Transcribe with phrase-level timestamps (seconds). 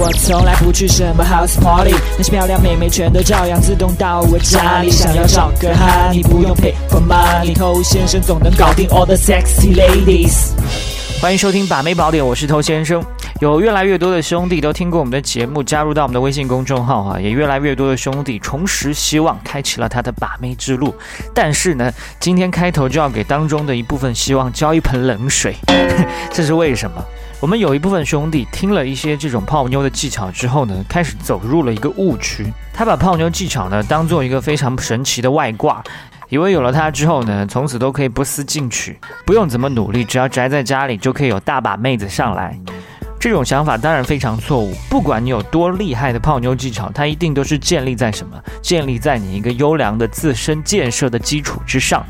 [0.00, 4.88] 我从来不去什么 house party，那些漂亮妹妹全都照样自动到我家里。
[4.88, 10.52] 想要找个哈，你不用 pay for money，偷先生总能搞定 all the sexy ladies。
[11.20, 13.02] 欢迎收听把妹宝典，我是偷先生。
[13.40, 20.94] 有越来越多的兄弟都听过我们的节目，加入到我们的微信公众号啊，也越来越多的兄弟重拾希望，开启了他的把妹之路。
[21.34, 25.56] 但是呢，今天开头就要给当中的一部分希望浇一盆冷水，
[26.30, 27.04] 这是为什么？
[27.40, 35.80] 我们有一部分兄弟听了一些这种泡妞的技巧之后呢，开始走入了一个误区，他把泡妞技巧呢当做一个非常神奇的外挂。
[36.30, 42.58] 以为有了它之后呢，从此都可以不思进取，不用怎么努力，只要宅在家里就可以有大把妹子上来。
[43.20, 44.74] 这种想法当然非常错误。
[44.90, 48.36] 不管你有多厉害的泡妞技巧，它一定都是建立在什么？
[48.60, 52.04] 建立在你一个优良的自身建设的基础之上。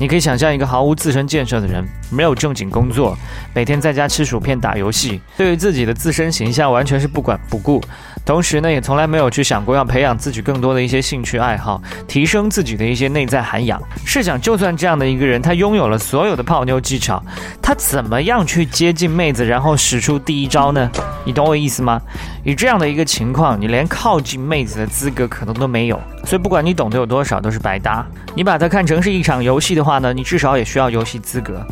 [0.00, 3.14] 你可以想象一个毫无自身建设的人，没有正经工作，
[3.52, 7.82] 每天在家吃薯片打游戏，对于自己的自身形象完全是不管不顾。
[8.24, 13.78] 同时呢，也从来没有去想过要培养自己更多的一些兴趣爱好，提升自己的一些内在涵养。
[14.06, 17.22] 试想，就算这样的一个人，他拥有了所有的泡妞技巧，
[17.60, 20.90] 他怎么样去接近妹子，然后使出第一招呢？
[21.26, 22.00] 你懂我意思吗？
[22.42, 26.00] 以这样的一个情况，你连靠近妹子的资格可能都没有。
[26.24, 28.06] 所以，不管你懂得有多少，都是白搭。
[28.34, 31.66] 你把它看成是一场游戏的话话呢，你至少也需要游戏资格。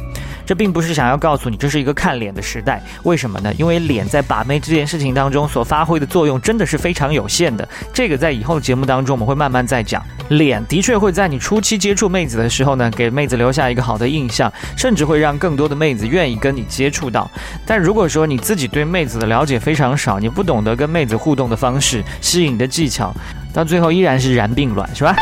[0.45, 3.53] 这并不是想要告诉你这是一个看脸的时代，为什么呢？
[3.59, 7.69] 因为脸在把妹这件事情当中所发挥的作用真的是非常有限的。
[7.93, 10.03] 这个在以后的节目当中我们会慢慢再讲。
[10.31, 17.31] 脸的确会在你初期接触妹子的时候呢，给妹子留下一个好的印象，甚至会让更多的妹子愿意跟你接触到。
[17.67, 23.15] 但如果说你自己对妹子的了解非常少，你不懂得跟妹子互动的方式、吸引的技巧，
[23.53, 25.15] 到最后依然是燃并卵，是吧？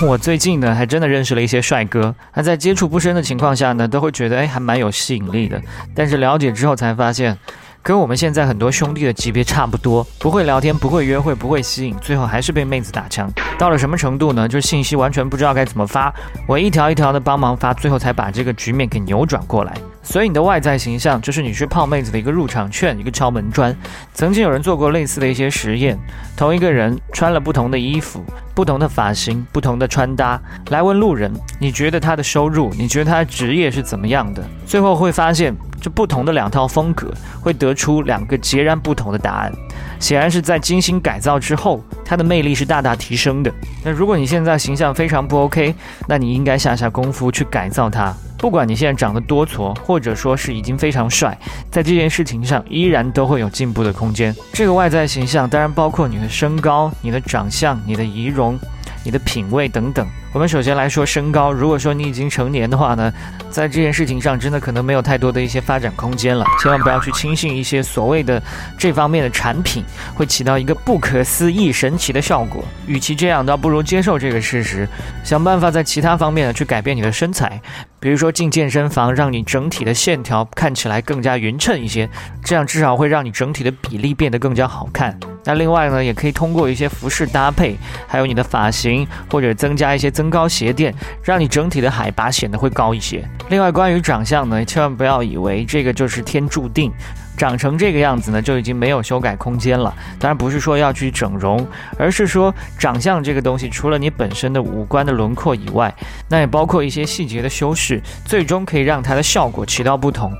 [0.00, 5.60] 我最近呢，还真的认识了一些帅哥，那在接触不深的情况下呢，都会觉得哎，还蛮有吸引力的。
[5.92, 7.36] 但是了解之后才发现，
[7.82, 13.28] 跟我们现在很多兄弟的级别差不多，不会聊天，不会约会，不会吸引，最后还是被妹子打枪。
[13.58, 14.48] 到了什么程度呢？
[14.48, 16.14] 就是信息完全不知道该怎么发，
[16.46, 19.74] 我一条一条的帮忙发，最后才把这个局面给扭转过来。
[20.08, 23.76] 所以你的外在形象就是你去泡妹子的一个入场券，一个敲门砖。
[24.14, 25.98] 曾经有人做过类似的一些实验，
[26.34, 28.24] 同一个人穿了不同的衣服、
[28.54, 31.30] 不同的发型、不同的穿搭，来问路人，
[31.60, 34.42] 你觉得他的收入，你觉得他的职业是怎么样的？
[34.64, 39.52] 最后会发现，这不同的两套风格会得出两个截然不同的答案。
[40.00, 43.52] 显然是在精心改造之后，他的魅力是大大提升的。
[43.84, 45.74] 那如果你现在形象非常不 OK，
[46.06, 48.16] 那你应该下下功夫去改造它。
[48.38, 51.36] 不管你现在长得多矬，或者说是已经非常帅，
[51.70, 54.34] 在这件事情上依然都会有进步的空间。
[54.52, 58.58] 这个外在形象当然包括你的身高、你的长相、你的仪容、
[59.08, 60.06] 你的品味等等。
[60.34, 61.50] 我们首先来说身高。
[61.50, 63.10] 如果说你已经成年的话呢，
[63.48, 66.44] 在这件事情上真的可能没有太多的一些发展空间了。
[66.60, 68.40] 千万不要去轻信一些所谓的
[68.76, 69.82] 这方面的产品
[70.14, 72.62] 会起到一个不可思议神奇的效果。
[72.86, 74.86] 与其这样，倒不如接受这个事实，
[75.24, 77.58] 想办法在其他方面呢去改变你的身材。
[77.98, 82.06] 比如说进健身房，让你整体的线条看起来更加匀称一些，
[82.44, 85.18] 这样至少会让你整体的比例变得更加好看。
[85.48, 87.74] 那另外呢，也可以通过一些服饰搭配，
[88.06, 93.26] 还有你的发型，或者增加一些增高鞋垫，让你整体的海拔显得会高一些。
[93.48, 96.92] 另外，关于长相呢，千万不要以为这个就是天注定。
[97.38, 99.94] 长成这个样子呢，就已经没有修改空间了。
[100.18, 101.64] 当然不是说要去整容，
[101.96, 105.94] 而是说长相这个东西，除了你本身的五官的轮廓以外，
[106.28, 110.30] 那也包括一些细节的修饰，最终可以让它的效果起到不同。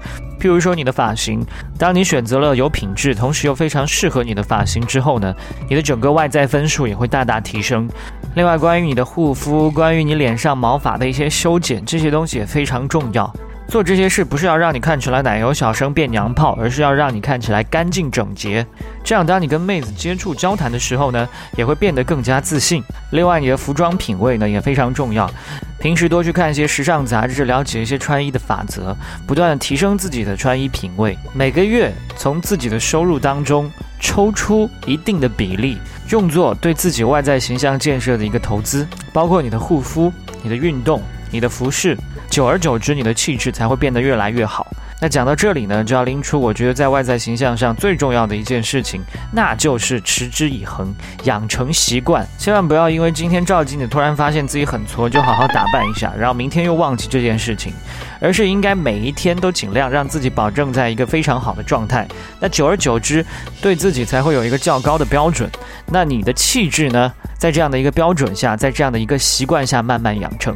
[0.41, 1.45] 譬如说你的发型，
[1.79, 5.35] 当你选择了有品质，同时又非常适合你的发型之后呢，
[5.69, 7.89] 你的整个外在分数也会大大提升。
[8.35, 13.33] 另外，关于你的护肤，关于你脸上毛发的一些修剪，这些东西也非常重要。
[13.69, 18.67] 做这些事不是要让你看起来奶油小生变娘炮，而是要让你看起来干净整洁。
[19.05, 22.83] 这样，当你跟妹子接触交谈的时候呢，也会变得更加自信。
[23.11, 25.31] 另外，你的服装品味呢也非常重要。
[25.79, 28.97] 平时多去看一些时尚杂志，了解一些穿衣的法则，
[29.27, 31.17] 不断提升自己的穿衣品味。
[31.35, 35.77] 每个月从自己的收入当中抽出一定的比例，
[36.09, 40.11] 用作对自己外在形象建设的一个投资，包括你的护肤、
[40.43, 41.95] 你的运动、你的服饰。
[42.39, 44.65] 久而久之，你的气质才会变得越来越好。
[45.01, 49.03] 那讲到这里呢，就要拎出我觉得在外在形象上最重要的一件事情，
[49.33, 50.95] 那就是持之以恒，
[51.25, 52.25] 养成习惯。
[52.39, 57.73] 千万不要因为今天照镜子突然发现自己很挫，就好好打扮一下，然后明天又忘记这件事情，
[58.21, 62.07] 而是应该每一天都尽量让自己保证在一个非常好的状态。
[62.39, 63.27] 那久而久之，
[63.61, 65.51] 对自己才会有一个较高的标准。
[65.87, 70.55] 那你的气质呢，在这样的一个标准下，在这样的一个习惯下慢慢养成，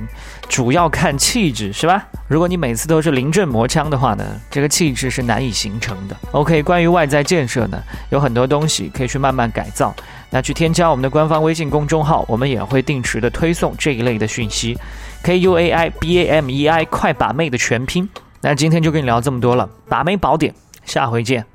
[0.48, 2.04] 主要看气质是吧？
[2.26, 6.16] 如果你每次都是临阵磨枪的话呢，这个气质是难以形成的。
[6.32, 7.80] OK，关于外在建设呢，
[8.10, 9.94] 有很多东西可以去慢慢改造。
[10.28, 14.76] 那去添加我们的官方微信公众号，我们也会定时的推送这一类的讯息。
[15.22, 18.08] K U A I B A M E I 快把妹的全拼。
[18.40, 20.52] 那今天就跟你聊这么多了，把妹宝典，
[20.84, 21.46] 下回见。